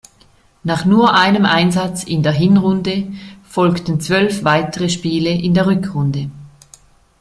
Nach 0.63 0.83
nur 0.83 1.13
einem 1.13 1.45
Einsatz 1.45 2.03
in 2.03 2.23
der 2.23 2.31
Hinrunde 2.31 3.13
folgten 3.43 3.99
zwölf 4.01 4.43
weitere 4.43 4.89
Spiele 4.89 5.29
in 5.29 5.53
der 5.53 5.67
Rückrunde. 5.67 6.31